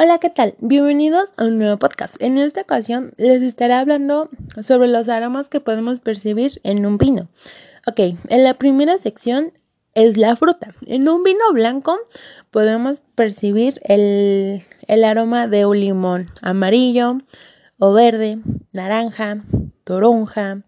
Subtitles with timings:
[0.00, 0.54] Hola, ¿qué tal?
[0.60, 2.22] Bienvenidos a un nuevo podcast.
[2.22, 4.30] En esta ocasión les estaré hablando
[4.62, 7.28] sobre los aromas que podemos percibir en un vino.
[7.84, 7.98] Ok,
[8.28, 9.52] en la primera sección
[9.94, 10.72] es la fruta.
[10.86, 11.98] En un vino blanco
[12.52, 14.62] podemos percibir el,
[15.04, 17.18] aroma de un limón amarillo
[17.80, 18.38] o verde,
[18.72, 19.42] naranja,
[19.82, 20.62] toronja,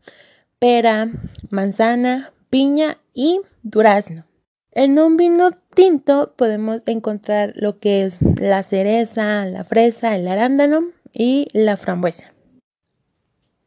[0.59, 1.09] pera,
[1.51, 4.25] manzana, piña y durazno.
[4.73, 10.85] En un vino tinto podemos encontrar lo que es la cereza, la fresa, el arándano
[11.13, 12.33] y la frambuesa.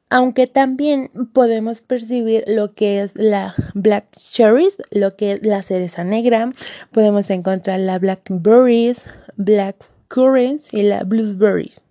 [0.09, 6.03] Aunque también podemos percibir lo que es la black cherries, lo que es la cereza
[6.03, 6.51] negra,
[6.91, 9.03] podemos encontrar la blackberries,
[9.35, 9.75] black
[10.07, 11.81] currants y la blueberries.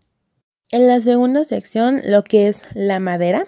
[0.70, 3.46] En la segunda sección, lo que es la madera.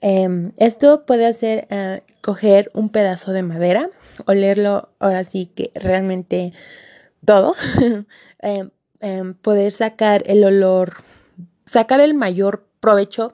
[0.00, 3.88] Em, esto puede hacer eh, coger un pedazo de madera,
[4.26, 6.52] olerlo ahora sí que realmente
[7.24, 7.54] todo,
[8.40, 10.96] em, em, poder sacar el olor,
[11.64, 13.32] sacar el mayor provecho.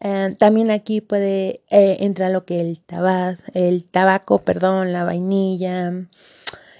[0.00, 5.92] Eh, también aquí puede eh, entrar lo que el tabaco, el tabaco, perdón, la vainilla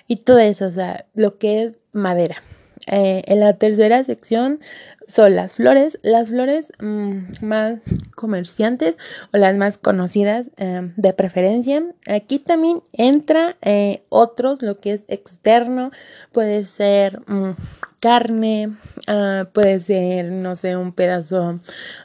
[0.07, 2.43] y todo eso, o sea, lo que es madera.
[2.91, 4.61] Eh, en la tercera sección
[5.07, 7.81] son las flores, las flores mm, más
[8.15, 8.97] comerciantes
[9.33, 11.83] o las más conocidas em, de preferencia.
[12.07, 15.91] Aquí también entra eh, otros, lo que es externo,
[16.33, 17.53] puede ser mm,
[18.01, 21.61] carne, ah, puede ser, no sé, un pedazo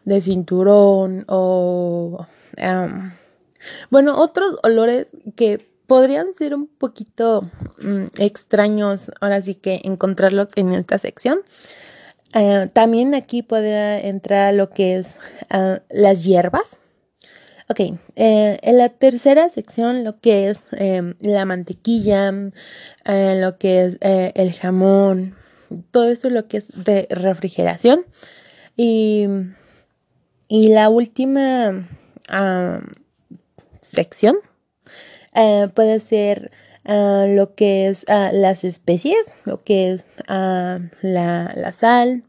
[0.06, 2.28] de cinturón o...
[3.90, 7.50] bueno, otros olores que podrían ser un poquito
[7.81, 11.40] mm, extraños, ahora sí que encontrarlos en esta sección.
[12.34, 15.16] Eh, también aquí podría entrar lo que es
[15.50, 16.78] ah, las hierbas.
[17.70, 17.80] Ok,
[18.16, 22.34] eh, en la tercera sección lo que es em, la mantequilla,
[23.06, 25.36] eh, lo que es el jamón,
[25.92, 28.06] todo eso lo que es de refrigeración.
[28.75, 29.28] Y,
[30.47, 31.88] y la última
[32.30, 32.81] ah,
[33.81, 34.35] sección
[35.36, 36.52] eh, puede ser
[36.86, 42.24] ah, lo que es ah, las especies, lo que es ah, la, sal,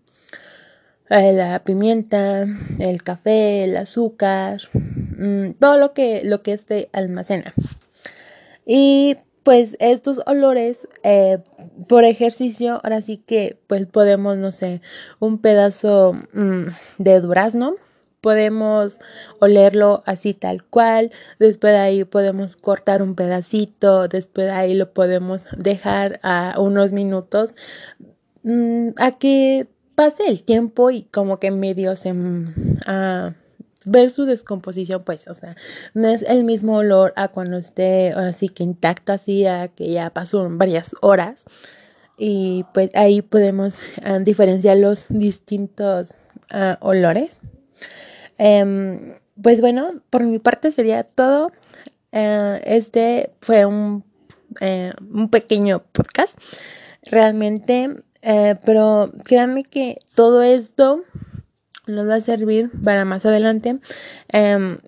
[1.10, 2.46] eh, la pimienta,
[2.78, 7.54] el café, el azúcar, mm, todo lo que, lo que este almacena.
[8.66, 11.38] Y pues estos olores eh,
[11.86, 14.80] por ejercicio, ahora sí que pues podemos, no sé,
[15.20, 17.76] un pedazo mm, de durazno
[18.24, 19.00] podemos
[19.38, 24.94] olerlo así tal cual, después de ahí podemos cortar un pedacito, después de ahí lo
[24.94, 27.54] podemos dejar a unos minutos
[28.44, 32.54] mm, a que pase el tiempo y como que medio se mm,
[33.84, 35.54] ver su descomposición, pues, o sea,
[35.92, 40.08] no es el mismo olor a cuando esté así que intacto, así a que ya
[40.08, 41.44] pasó varias horas.
[42.16, 46.14] Y pues ahí podemos ah, diferenciar los distintos
[46.50, 47.36] ah, olores.
[48.38, 51.52] Em, pues bueno, por mi parte sería todo.
[52.12, 54.04] Eh, este fue un,
[54.60, 56.38] eh, un, pequeño podcast,
[57.02, 57.90] realmente,
[58.22, 61.02] eh, pero créanme que todo esto
[61.86, 63.78] nos va a servir para más adelante.
[64.32, 64.78] Em,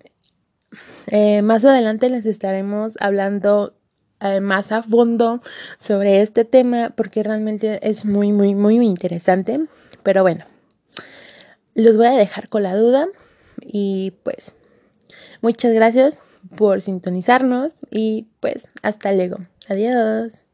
[1.43, 3.73] más adelante les estaremos hablando
[4.41, 5.41] más a fondo
[5.79, 9.65] sobre este tema porque realmente es muy, muy, muy interesante.
[10.03, 10.45] Pero bueno,
[11.75, 13.07] los voy a dejar con la duda.
[13.61, 14.53] Y pues,
[15.41, 16.19] muchas gracias
[16.55, 19.37] por sintonizarnos y pues hasta luego.
[19.69, 20.46] Adiós.